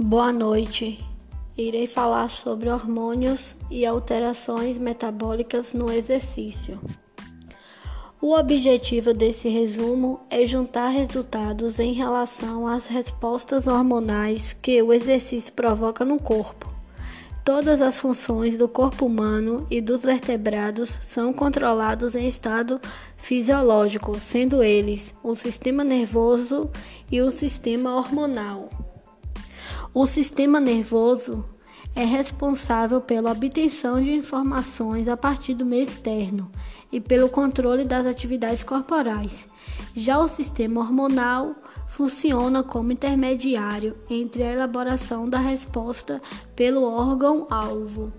Boa 0.00 0.32
noite. 0.32 1.04
Irei 1.56 1.88
falar 1.88 2.30
sobre 2.30 2.68
hormônios 2.68 3.56
e 3.68 3.84
alterações 3.84 4.78
metabólicas 4.78 5.72
no 5.72 5.90
exercício. 5.90 6.78
O 8.22 8.32
objetivo 8.32 9.12
desse 9.12 9.48
resumo 9.48 10.20
é 10.30 10.46
juntar 10.46 10.90
resultados 10.90 11.80
em 11.80 11.94
relação 11.94 12.64
às 12.64 12.86
respostas 12.86 13.66
hormonais 13.66 14.52
que 14.62 14.80
o 14.80 14.92
exercício 14.92 15.52
provoca 15.52 16.04
no 16.04 16.20
corpo. 16.20 16.72
Todas 17.44 17.82
as 17.82 17.98
funções 17.98 18.56
do 18.56 18.68
corpo 18.68 19.04
humano 19.04 19.66
e 19.68 19.80
dos 19.80 20.02
vertebrados 20.02 20.90
são 21.08 21.32
controlados 21.32 22.14
em 22.14 22.28
estado 22.28 22.80
fisiológico, 23.16 24.16
sendo 24.20 24.62
eles 24.62 25.12
o 25.24 25.34
sistema 25.34 25.82
nervoso 25.82 26.70
e 27.10 27.20
o 27.20 27.32
sistema 27.32 27.96
hormonal. 27.96 28.87
O 30.00 30.06
sistema 30.06 30.60
nervoso 30.60 31.44
é 31.92 32.04
responsável 32.04 33.00
pela 33.00 33.32
obtenção 33.32 34.00
de 34.00 34.12
informações 34.12 35.08
a 35.08 35.16
partir 35.16 35.54
do 35.54 35.66
meio 35.66 35.82
externo 35.82 36.48
e 36.92 37.00
pelo 37.00 37.28
controle 37.28 37.84
das 37.84 38.06
atividades 38.06 38.62
corporais. 38.62 39.48
Já 39.96 40.20
o 40.20 40.28
sistema 40.28 40.82
hormonal 40.82 41.56
funciona 41.88 42.62
como 42.62 42.92
intermediário 42.92 43.96
entre 44.08 44.44
a 44.44 44.52
elaboração 44.52 45.28
da 45.28 45.40
resposta 45.40 46.22
pelo 46.54 46.84
órgão-alvo. 46.84 48.12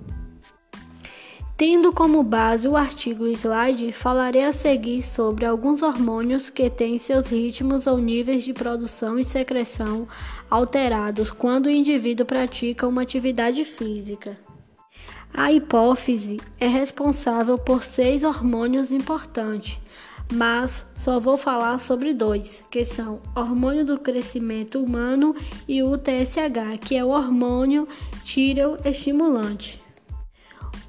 Tendo 1.59 1.91
como 1.91 2.23
base 2.23 2.70
o 2.70 2.77
artigo 2.77 3.27
slide, 3.27 3.91
falarei 3.91 4.45
a 4.45 4.54
seguir 4.54 5.02
sobre 5.02 5.45
alguns 5.45 5.81
hormônios 5.81 6.50
que 6.50 6.70
têm 6.70 6.98
seus 6.98 7.27
ritmos 7.27 7.86
ou 7.86 7.98
níveis 7.98 8.45
de 8.45 8.53
produção 8.53 9.20
e 9.20 9.25
secreção 9.25 10.08
alterados 10.50 11.31
quando 11.31 11.66
o 11.66 11.70
indivíduo 11.70 12.25
pratica 12.25 12.88
uma 12.88 13.02
atividade 13.02 13.66
física. 13.66 14.38
A 15.33 15.52
hipófise 15.52 16.38
é 16.61 16.67
responsável 16.70 17.58
por 17.58 17.83
seis 17.83 18.23
hormônios 18.23 18.94
importantes, 18.94 19.78
mas 20.31 20.88
só 21.03 21.20
vou 21.20 21.38
falar 21.38 21.78
sobre 21.80 22.14
dois, 22.14 22.64
que 22.72 22.86
são 22.86 23.20
hormônio 23.36 23.83
do 23.83 24.00
crescimento 24.00 24.81
humano 24.81 25.36
e 25.67 25.83
o 25.83 25.98
TSH, 25.98 26.80
que 26.80 26.95
é 26.95 27.03
o 27.03 27.09
hormônio 27.09 27.86
tireoestimulante. 28.23 29.89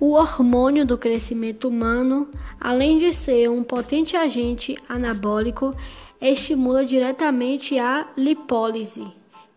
O 0.00 0.12
hormônio 0.12 0.86
do 0.86 0.96
crescimento 0.96 1.68
humano, 1.68 2.30
além 2.58 2.96
de 2.96 3.12
ser 3.12 3.50
um 3.50 3.62
potente 3.62 4.16
agente 4.16 4.74
anabólico, 4.88 5.76
estimula 6.18 6.86
diretamente 6.86 7.78
a 7.78 8.08
lipólise, 8.16 9.06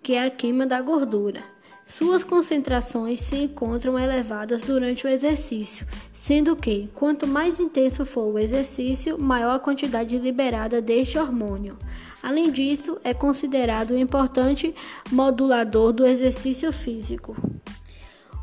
que 0.01 0.11
é 0.11 0.25
a 0.25 0.29
queima 0.29 0.65
da 0.65 0.81
gordura. 0.81 1.41
Suas 1.85 2.25
concentrações 2.25 3.21
se 3.21 3.37
encontram 3.37 3.97
elevadas 3.97 4.61
durante 4.63 5.07
o 5.07 5.09
exercício, 5.09 5.87
sendo 6.11 6.57
que, 6.57 6.89
quanto 6.93 7.25
mais 7.25 7.61
intenso 7.61 8.05
for 8.05 8.33
o 8.33 8.37
exercício, 8.37 9.17
maior 9.17 9.55
a 9.55 9.59
quantidade 9.59 10.17
liberada 10.17 10.81
deste 10.81 11.17
hormônio. 11.17 11.77
Além 12.21 12.51
disso, 12.51 12.97
é 13.01 13.13
considerado 13.13 13.93
um 13.93 13.97
importante 13.97 14.75
modulador 15.09 15.93
do 15.93 16.05
exercício 16.05 16.73
físico. 16.73 17.33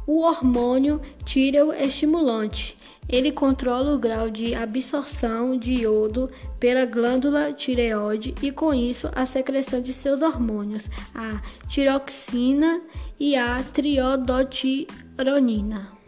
O 0.07 0.23
hormônio 0.23 1.01
tireoestimulante. 1.25 2.79
Ele 3.09 3.33
controla 3.33 3.95
o 3.95 3.99
grau 3.99 4.29
de 4.31 4.55
absorção 4.55 5.59
de 5.59 5.83
iodo 5.83 6.31
pela 6.61 6.87
glândula 6.87 7.53
tireoide 7.53 8.33
e, 8.41 8.53
com 8.53 8.73
isso, 8.73 9.11
a 9.15 9.27
secreção 9.27 9.81
de 9.81 9.93
seus 9.93 10.23
hormônios, 10.23 10.89
a 11.13 11.43
tiroxina 11.69 12.81
e 13.19 13.35
a 13.35 13.61
triodotironina. 13.65 16.00